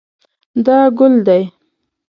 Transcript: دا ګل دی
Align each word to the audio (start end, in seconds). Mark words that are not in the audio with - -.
دا 0.65 0.77
ګل 0.97 1.13
دی 1.27 1.43